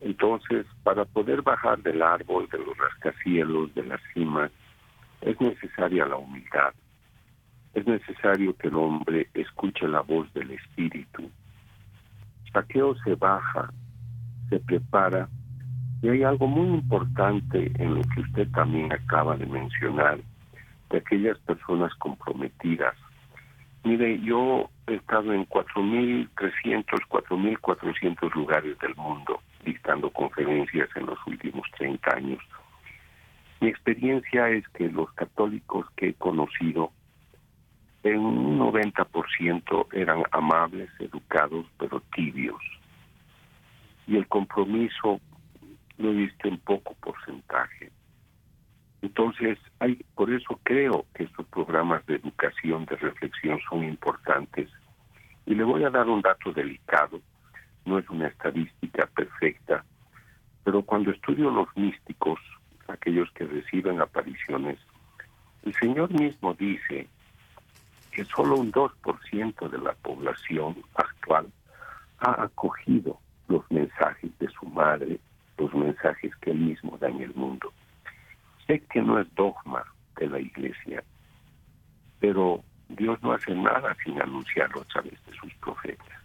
[0.00, 4.52] Entonces, para poder bajar del árbol, de los rascacielos, de las cimas,
[5.20, 6.72] es necesaria la humildad.
[7.74, 11.30] Es necesario que el hombre escuche la voz del Espíritu.
[12.52, 13.72] Saqueo se baja,
[14.48, 15.28] se prepara,
[16.02, 20.18] y hay algo muy importante en lo que usted también acaba de mencionar,
[20.90, 22.94] de aquellas personas comprometidas.
[23.84, 31.66] Mire, yo he estado en 4.300, 4.400 lugares del mundo dictando conferencias en los últimos
[31.76, 32.40] 30 años
[33.60, 36.92] mi experiencia es que los católicos que he conocido
[38.02, 42.60] en un 90% eran amables, educados, pero tibios.
[44.06, 45.20] Y el compromiso
[45.98, 47.90] lo visto en poco porcentaje.
[49.02, 49.58] Entonces,
[50.14, 54.68] por eso creo que estos programas de educación, de reflexión son importantes.
[55.46, 57.20] Y le voy a dar un dato delicado,
[57.84, 59.84] no es una estadística perfecta,
[60.64, 62.38] pero cuando estudio los místicos,
[62.88, 64.78] aquellos que reciben apariciones,
[65.64, 67.08] el Señor mismo dice
[68.10, 71.46] que solo un 2% de la población actual
[72.18, 75.18] ha acogido los mensajes de su madre,
[75.58, 77.72] los mensajes que él mismo da en el mundo.
[78.66, 79.84] Sé que no es dogma
[80.16, 81.02] de la iglesia,
[82.18, 86.20] pero Dios no hace nada sin anunciarlo a través de sus profetas.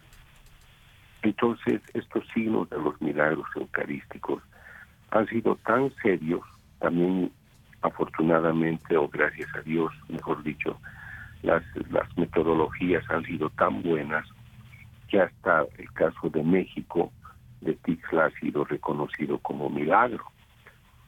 [1.22, 4.42] Entonces, estos signos de los milagros eucarísticos
[5.10, 6.42] han sido tan serios
[6.78, 7.32] también
[7.82, 10.78] afortunadamente o gracias a Dios, mejor dicho,
[11.42, 14.26] las, las metodologías han sido tan buenas
[15.08, 17.12] que hasta el caso de México
[17.60, 20.24] de Tixla ha sido reconocido como milagro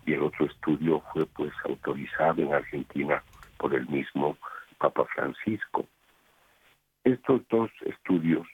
[0.06, 3.22] y el otro estudio fue pues autorizado en Argentina
[3.58, 4.36] por el mismo
[4.78, 5.86] Papa Francisco.
[7.04, 8.46] Estos dos estudios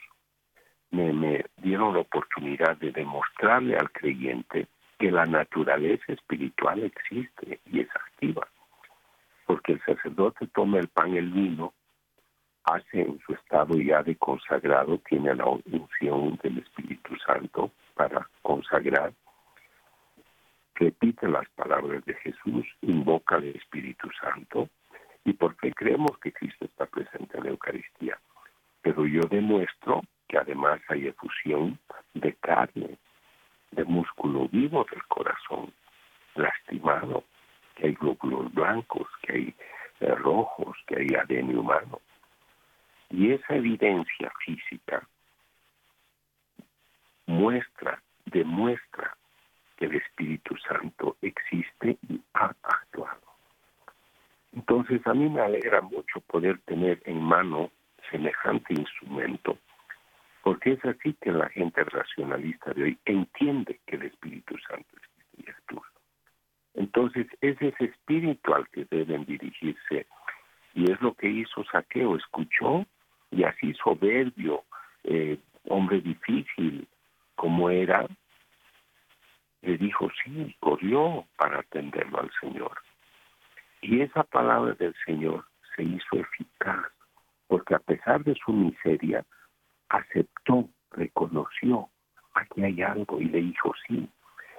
[0.91, 4.67] me, me dieron la oportunidad de demostrarle al creyente
[4.99, 8.47] que la naturaleza espiritual existe y es activa,
[9.47, 11.75] porque el sacerdote toma el pan el vino,
[12.65, 19.13] hace en su estado ya de consagrado, tiene la unción del Espíritu Santo para consagrar,
[20.75, 24.69] repite las palabras de Jesús, invoca al Espíritu Santo,
[25.25, 28.19] y porque creemos que Cristo está presente en la Eucaristía.
[28.83, 31.79] Pero yo demuestro que además hay efusión
[32.15, 32.99] de carne,
[33.71, 35.73] de músculo vivo del corazón,
[36.35, 37.25] lastimado,
[37.75, 39.55] que hay glóbulos blancos, que hay
[40.01, 42.01] eh, rojos, que hay ADN humano.
[43.11, 45.07] Y esa evidencia física
[47.27, 49.17] muestra, demuestra
[49.77, 53.21] que el Espíritu Santo existe y ha actuado.
[54.53, 57.71] Entonces a mí me alegra mucho poder tener en mano
[58.11, 59.59] semejante instrumento,
[60.43, 65.43] porque es así que la gente racionalista de hoy entiende que el Espíritu Santo existe
[65.43, 65.94] y actúa.
[66.75, 70.07] Entonces es ese espíritu al que deben dirigirse
[70.75, 72.85] y es lo que hizo Saqueo, escuchó
[73.31, 74.65] y así soberbio,
[75.05, 76.87] eh, hombre difícil
[77.37, 78.07] como era,
[79.63, 82.79] le dijo sí, corrió para atenderlo al Señor.
[83.81, 85.45] Y esa palabra del Señor
[85.75, 86.87] se hizo eficaz,
[87.47, 89.25] porque a pesar de su miseria,
[89.89, 91.89] aceptó, reconoció,
[92.35, 94.09] aquí hay algo, y le dijo sí.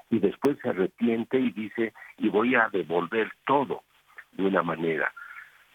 [0.10, 3.84] Y después se arrepiente y dice, y voy a devolver todo
[4.34, 5.12] de una manera.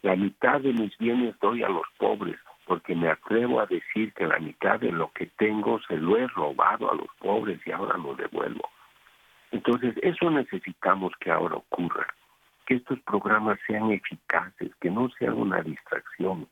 [0.02, 4.26] La mitad de mis bienes doy a los pobres, porque me atrevo a decir que
[4.26, 7.98] la mitad de lo que tengo se lo he robado a los pobres y ahora
[7.98, 8.68] lo devuelvo.
[9.50, 12.06] Entonces, eso necesitamos que ahora ocurra
[12.66, 16.46] que estos programas sean eficaces, que no sean una distracción,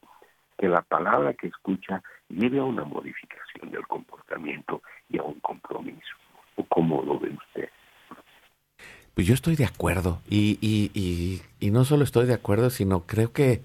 [0.59, 6.16] que la palabra que escucha lleve a una modificación del comportamiento y a un compromiso.
[6.59, 7.69] ¿O cómo lo ve usted?
[9.15, 13.33] Pues yo estoy de acuerdo y, y, y, no solo estoy de acuerdo, sino creo
[13.33, 13.63] que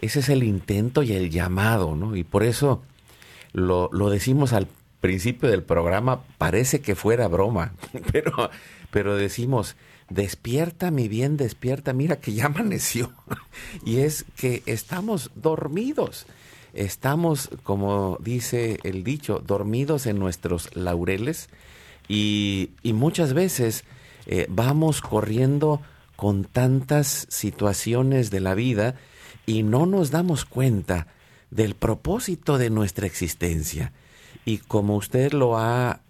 [0.00, 2.16] ese es el intento y el llamado, ¿no?
[2.16, 2.82] Y por eso
[3.52, 4.68] lo, lo decimos al
[5.00, 7.72] principio del programa, parece que fuera broma,
[8.12, 8.50] pero,
[8.90, 9.76] pero decimos,
[10.10, 13.12] despierta mi bien, despierta, mira que ya amaneció.
[13.84, 16.26] y es que estamos dormidos.
[16.74, 21.48] Estamos, como dice el dicho, dormidos en nuestros laureles
[22.08, 23.84] y, y muchas veces
[24.26, 25.80] eh, vamos corriendo
[26.16, 28.96] con tantas situaciones de la vida
[29.46, 31.06] y no nos damos cuenta
[31.50, 33.92] del propósito de nuestra existencia.
[34.44, 36.00] Y como usted lo ha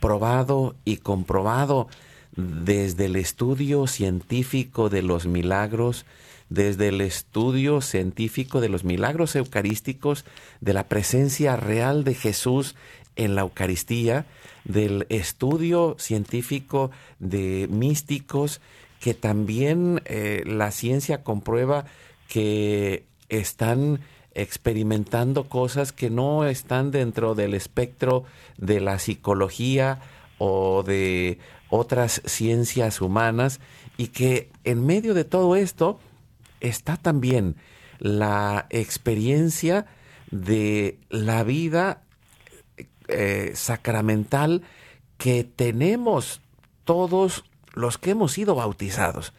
[0.00, 1.88] probado y comprobado
[2.36, 6.04] desde el estudio científico de los milagros,
[6.48, 10.24] desde el estudio científico de los milagros eucarísticos,
[10.60, 12.74] de la presencia real de Jesús
[13.16, 14.26] en la Eucaristía,
[14.64, 18.60] del estudio científico de místicos,
[19.00, 21.84] que también eh, la ciencia comprueba
[22.28, 24.00] que están
[24.34, 28.24] experimentando cosas que no están dentro del espectro
[28.56, 30.00] de la psicología
[30.38, 31.38] o de
[31.68, 33.60] otras ciencias humanas
[33.96, 36.00] y que en medio de todo esto
[36.60, 37.56] está también
[37.98, 39.86] la experiencia
[40.30, 42.03] de la vida
[43.08, 44.62] eh, sacramental
[45.18, 46.40] que tenemos
[46.84, 49.32] todos los que hemos sido bautizados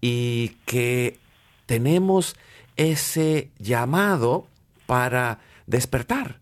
[0.00, 1.18] y que
[1.66, 2.36] tenemos
[2.76, 4.46] ese llamado
[4.86, 6.40] para despertar,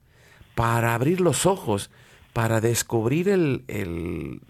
[0.55, 1.91] para abrir los ojos,
[2.33, 4.41] para descubrir el, el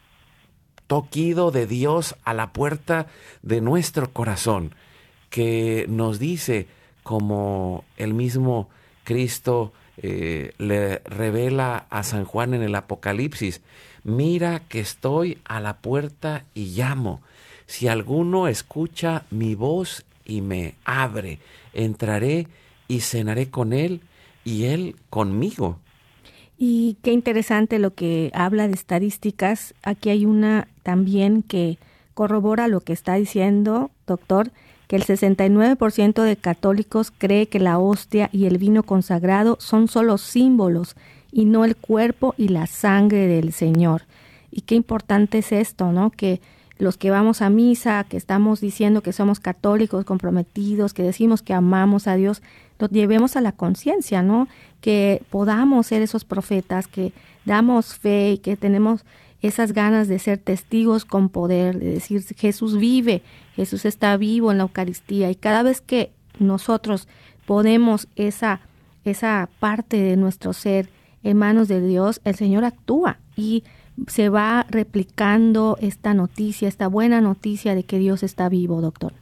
[0.87, 3.07] toquido de Dios a la puerta
[3.43, 4.75] de nuestro corazón,
[5.31, 6.69] que nos dice,
[7.03, 8.69] como el mismo
[9.05, 13.61] Cristo eh, le revela a San Juan en el Apocalipsis,
[14.05, 17.21] mira que estoy a la puerta y llamo.
[17.67, 21.41] Si alguno escucha mi voz y me abre,
[21.75, 22.47] entraré
[22.87, 24.01] y cenaré con él
[24.45, 25.79] y él conmigo.
[26.57, 29.75] Y qué interesante lo que habla de estadísticas.
[29.83, 31.79] Aquí hay una también que
[32.15, 34.51] corrobora lo que está diciendo, doctor,
[34.89, 40.19] que el 69% de católicos cree que la hostia y el vino consagrado son solo
[40.19, 40.97] símbolos
[41.31, 44.03] y no el cuerpo y la sangre del Señor.
[44.51, 46.11] Y qué importante es esto, ¿no?
[46.11, 46.41] Que
[46.79, 51.53] los que vamos a misa, que estamos diciendo que somos católicos comprometidos, que decimos que
[51.53, 52.41] amamos a Dios,
[52.79, 54.49] lo llevemos a la conciencia, ¿no?
[54.81, 57.13] Que podamos ser esos profetas, que
[57.45, 59.05] damos fe y que tenemos
[59.43, 63.23] esas ganas de ser testigos con poder, de decir Jesús vive,
[63.55, 67.09] Jesús está vivo en la Eucaristía y cada vez que nosotros
[67.47, 68.61] podemos esa
[69.05, 70.89] esa parte de nuestro ser
[71.23, 73.65] en manos de Dios, el Señor actúa y
[74.07, 79.13] se va replicando esta noticia, esta buena noticia de que Dios está vivo, doctor.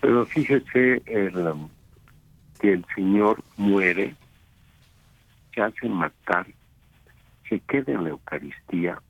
[0.00, 1.02] Pero fíjese
[1.34, 1.68] um,
[2.60, 4.14] que el Señor muere,
[5.54, 6.46] se hace matar,
[7.48, 9.00] se queda en la Eucaristía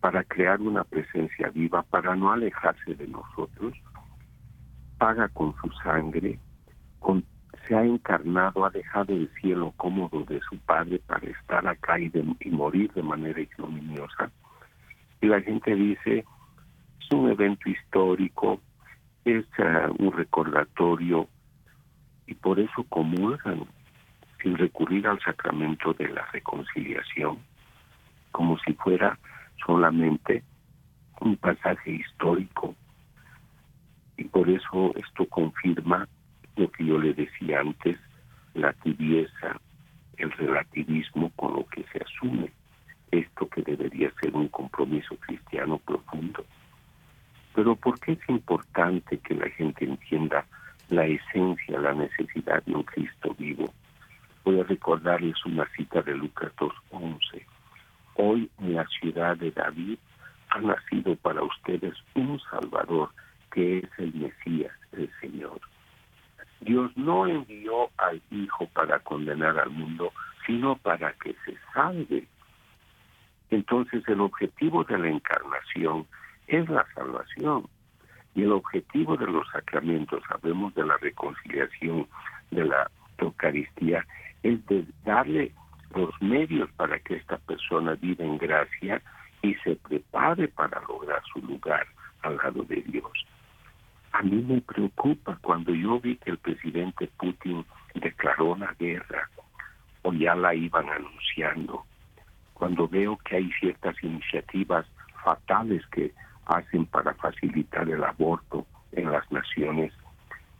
[0.00, 3.74] para crear una presencia viva, para no alejarse de nosotros,
[4.98, 6.38] paga con su sangre,
[7.00, 7.24] con
[7.66, 12.10] se ha encarnado, ha dejado el cielo cómodo de su padre para estar acá y,
[12.50, 14.30] morir de manera ignominiosa.
[15.20, 16.24] Y la gente dice,
[17.00, 18.60] es un evento histórico,
[19.24, 21.28] es eh, un recordatorio,
[22.26, 23.64] y por eso comulgan
[24.42, 27.38] sin recurrir al sacramento de la reconciliación,
[28.34, 29.16] como si fuera
[29.64, 30.42] solamente
[31.20, 32.74] un pasaje histórico.
[34.16, 36.08] Y por eso esto confirma
[36.56, 37.96] lo que yo le decía antes,
[38.54, 39.60] la tibieza,
[40.16, 42.50] el relativismo con lo que se asume,
[43.12, 46.44] esto que debería ser un compromiso cristiano profundo.
[47.54, 50.44] Pero ¿por qué es importante que la gente entienda
[50.88, 53.72] la esencia, la necesidad de un Cristo vivo?
[54.44, 57.53] Voy a recordarles una cita de Lucas 2.11.
[58.16, 59.98] Hoy en la ciudad de David
[60.50, 63.10] ha nacido para ustedes un Salvador
[63.50, 65.60] que es el Mesías, el Señor.
[66.60, 70.12] Dios no envió al Hijo para condenar al mundo,
[70.46, 72.26] sino para que se salve.
[73.50, 76.06] Entonces el objetivo de la encarnación
[76.46, 77.68] es la salvación.
[78.34, 82.08] Y el objetivo de los sacramentos, hablemos de la reconciliación,
[82.50, 84.04] de la Eucaristía,
[84.42, 85.52] es de darle
[85.94, 89.00] los medios para que esta persona viva en gracia
[89.42, 91.86] y se prepare para lograr su lugar
[92.22, 93.12] al lado de Dios.
[94.12, 97.64] A mí me preocupa cuando yo vi que el presidente Putin
[97.94, 99.28] declaró la guerra
[100.02, 101.84] o ya la iban anunciando,
[102.52, 104.86] cuando veo que hay ciertas iniciativas
[105.22, 106.12] fatales que
[106.46, 109.92] hacen para facilitar el aborto en las naciones.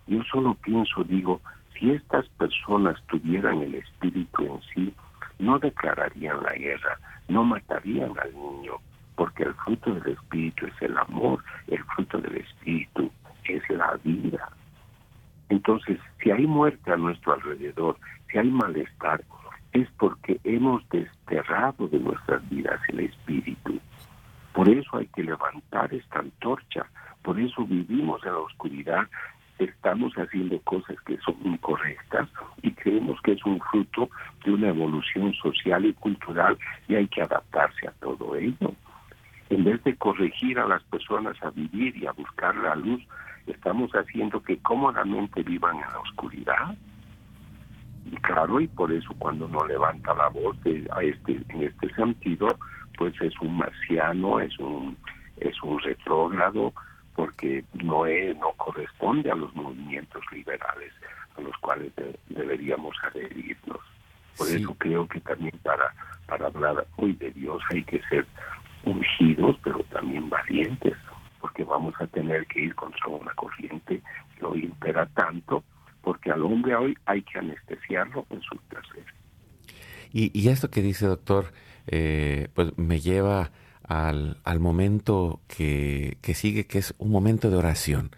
[0.06, 1.40] Yo solo pienso, digo,
[1.78, 4.94] si estas personas tuvieran el espíritu en sí,
[5.38, 8.74] no declararían la guerra, no matarían al niño,
[9.16, 13.10] porque el fruto del espíritu es el amor, el fruto del espíritu
[13.44, 14.48] es la vida.
[15.48, 17.96] Entonces, si hay muerte a nuestro alrededor,
[18.30, 19.22] si hay malestar,
[19.72, 23.80] es porque hemos desterrado de nuestras vidas el espíritu.
[24.52, 26.86] Por eso hay que levantar esta antorcha,
[27.22, 29.08] por eso vivimos en la oscuridad,
[29.58, 32.28] estamos haciendo cosas que son incorrectas
[32.62, 34.10] y creemos que es un fruto
[34.44, 38.74] de una evolución social y cultural y hay que adaptarse a todo ello.
[39.50, 43.02] En vez de corregir a las personas a vivir y a buscar la luz,
[43.46, 46.74] estamos haciendo que cómodamente vivan en la oscuridad.
[48.10, 51.94] Y claro, y por eso cuando no levanta la voz de, a este, en este
[51.94, 52.48] sentido,
[52.98, 54.96] pues es un marciano, es un,
[55.38, 56.72] es un retrógrado,
[57.14, 60.92] porque no, es, no corresponde a los movimientos liberales
[61.36, 61.92] a los cuales
[62.28, 63.80] deberíamos adherirnos.
[64.36, 65.94] Por eso creo que también para,
[66.26, 68.26] para hablar hoy de Dios hay que ser
[68.84, 70.94] ungidos, pero también valientes,
[71.40, 74.02] porque vamos a tener que ir contra una corriente
[74.36, 75.62] que hoy impera tanto,
[76.02, 79.04] porque al hombre hoy hay que anestesiarlo en su placer.
[80.12, 81.52] Y, y esto que dice, doctor,
[81.86, 83.50] eh, pues me lleva
[83.88, 88.10] al, al momento que, que, sigue, que es un momento de oración,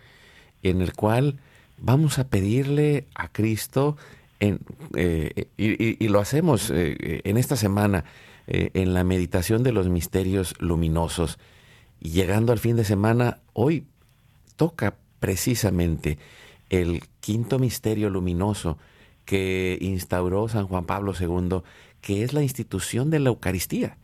[0.63, 1.39] en el cual
[1.79, 3.97] vamos a pedirle a Cristo,
[4.41, 4.61] en,
[4.95, 8.05] eh, y, lo hacemos eh, en esta semana,
[8.47, 11.39] eh, en la meditación de los misterios luminosos,
[12.01, 13.87] y llegando al fin de semana, hoy
[14.57, 16.19] toca precisamente
[16.69, 18.79] el quinto misterio luminoso
[19.25, 21.63] que instauró San Juan Pablo II
[22.07, 23.99] que es la institución de la Eucaristía.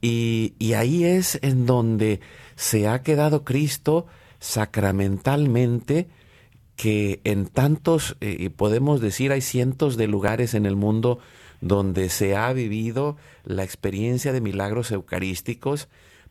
[0.00, 2.20] Y, ahí es en donde
[2.56, 4.06] se ha quedado Cristo
[4.38, 6.08] sacramentalmente,
[6.76, 11.18] que en tantos, eh, y podemos decir, hay cientos de lugares en el mundo
[11.60, 15.88] donde se ha vivido la experiencia de milagros eucarísticos,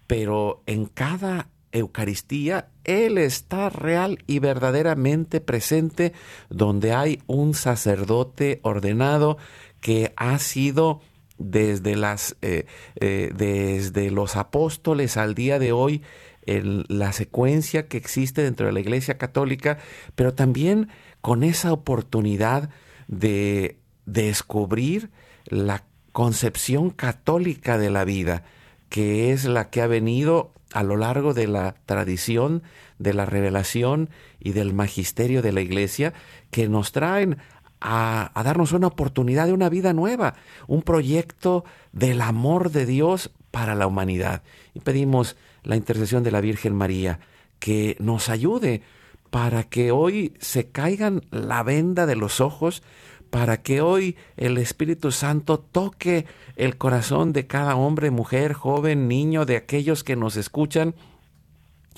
[0.07, 6.13] pero en cada Eucaristía Él está real y verdaderamente presente
[6.49, 9.37] donde hay un sacerdote ordenado
[9.81, 11.01] que ha sido
[11.39, 12.65] desde, las, eh,
[12.95, 16.03] eh, desde los apóstoles al día de hoy,
[16.45, 19.77] en la secuencia que existe dentro de la Iglesia Católica,
[20.15, 20.89] pero también
[21.21, 22.69] con esa oportunidad
[23.07, 25.09] de descubrir
[25.45, 28.43] la concepción católica de la vida,
[28.89, 32.63] que es la que ha venido a lo largo de la tradición,
[32.97, 34.09] de la revelación
[34.39, 36.13] y del magisterio de la Iglesia,
[36.51, 37.37] que nos traen
[37.81, 40.35] a, darnos una oportunidad de una vida nueva,
[40.67, 44.43] un proyecto del amor de Dios para la humanidad.
[44.73, 47.19] Y pedimos la intercesión de la Virgen María
[47.59, 48.81] que nos ayude
[49.29, 52.81] para que hoy se caigan la venda de los ojos,
[53.29, 56.25] para que hoy el Espíritu Santo toque
[56.55, 60.95] el corazón de cada hombre, mujer, joven, niño, de aquellos que nos escuchan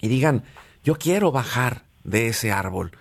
[0.01, 0.43] y digan,
[0.84, 2.91] yo quiero bajar de ese árbol,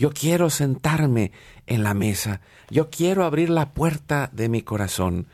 [0.00, 1.30] yo quiero sentarme
[1.66, 2.40] en la mesa.
[2.70, 5.26] Yo quiero abrir la puerta de mi corazón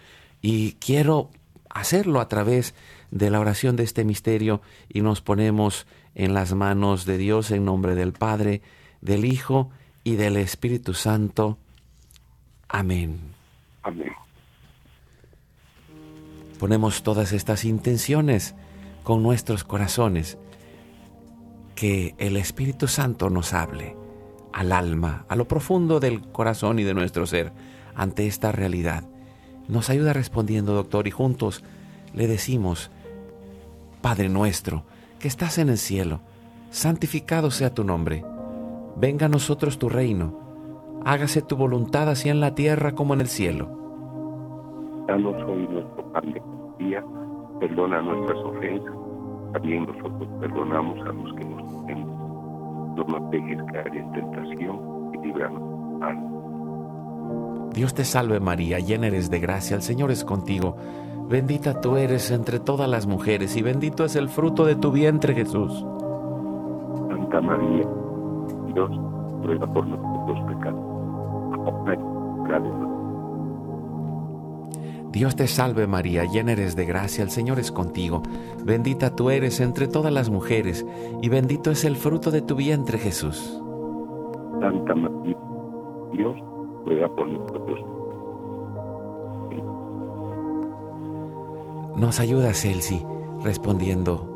[0.42, 1.30] y quiero
[1.70, 2.74] hacerlo a través
[3.12, 5.86] de la oración de este misterio y nos ponemos
[6.16, 8.60] en las manos de Dios en nombre del Padre,
[9.00, 9.70] del Hijo
[10.02, 11.58] y del Espíritu Santo.
[12.68, 13.20] Amén.
[13.84, 14.14] Amén.
[16.58, 18.56] Ponemos todas estas intenciones
[19.04, 20.38] con nuestros corazones
[21.76, 24.05] que el Espíritu Santo nos hable
[24.56, 27.52] al alma, a lo profundo del corazón y de nuestro ser
[27.94, 29.04] ante esta realidad.
[29.68, 31.62] Nos ayuda respondiendo, doctor, y juntos
[32.14, 32.90] le decimos,
[34.00, 34.84] Padre nuestro,
[35.18, 36.20] que estás en el cielo,
[36.70, 38.24] santificado sea tu nombre.
[38.96, 40.40] Venga a nosotros tu reino.
[41.04, 43.68] Hágase tu voluntad así en la tierra como en el cielo.
[45.06, 47.04] Danos hoy nuestro pan de cada día,
[47.60, 48.94] perdona nuestras ofensas,
[49.52, 52.25] también nosotros perdonamos a los que nos ofenden.
[52.96, 56.16] No nos dejes caer en tentación y líbranos mal.
[57.74, 60.76] Dios te salve María, llena eres de gracia, el Señor es contigo.
[61.28, 65.34] Bendita tú eres entre todas las mujeres y bendito es el fruto de tu vientre
[65.34, 65.84] Jesús.
[67.08, 67.86] Santa María,
[68.72, 68.90] Dios,
[69.42, 70.05] ruega por nosotros
[75.16, 78.22] Dios te salve María, llena eres de gracia, el Señor es contigo.
[78.62, 80.84] Bendita tú eres entre todas las mujeres
[81.22, 83.58] y bendito es el fruto de tu vientre Jesús.
[84.60, 85.38] Santa María,
[86.12, 86.36] Dios,
[86.84, 87.80] ruega por nosotros.
[91.96, 93.02] Nos ayuda Celsi,
[93.42, 94.35] respondiendo,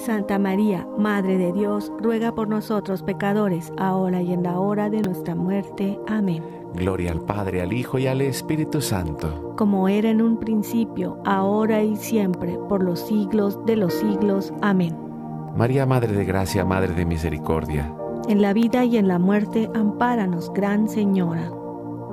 [0.00, 5.02] Santa María, Madre de Dios, ruega por nosotros pecadores, ahora y en la hora de
[5.02, 5.98] nuestra muerte.
[6.08, 6.42] Amén.
[6.74, 9.54] Gloria al Padre, al Hijo y al Espíritu Santo.
[9.56, 14.52] Como era en un principio, ahora y siempre, por los siglos de los siglos.
[14.62, 14.96] Amén.
[15.54, 17.94] María, Madre de Gracia, Madre de Misericordia.
[18.28, 21.52] En la vida y en la muerte, ampáranos, Gran Señora.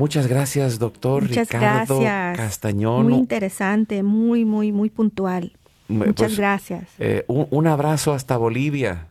[0.00, 2.38] Muchas gracias, doctor Muchas Ricardo gracias.
[2.38, 3.04] Castañón.
[3.04, 5.52] Muy interesante, muy, muy, muy puntual.
[5.88, 6.84] Muchas Pues, gracias.
[6.98, 9.08] eh, un, un abrazo hasta Bolivia.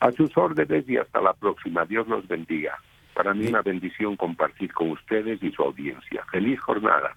[0.00, 1.84] A sus órdenes y hasta la próxima.
[1.84, 2.72] Dios los bendiga.
[3.14, 6.22] Para mí una bendición compartir con ustedes y su audiencia.
[6.32, 7.16] Feliz jornada.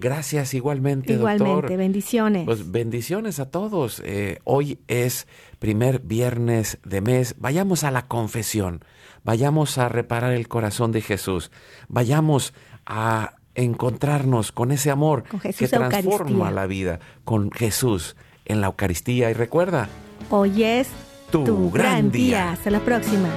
[0.00, 1.76] Gracias igualmente, Igualmente, doctor.
[1.78, 2.44] bendiciones.
[2.44, 4.00] Pues bendiciones a todos.
[4.04, 5.26] Eh, hoy es
[5.58, 7.34] primer viernes de mes.
[7.38, 8.84] Vayamos a la confesión.
[9.28, 11.50] Vayamos a reparar el corazón de Jesús.
[11.88, 12.54] Vayamos
[12.86, 16.98] a encontrarnos con ese amor Con que transforma la vida.
[17.26, 18.16] Con Jesús
[18.46, 19.30] en la Eucaristía.
[19.30, 19.90] Y recuerda,
[20.30, 20.88] Hoy es
[21.30, 22.52] tu gran día.
[22.52, 23.28] Hasta la próxima.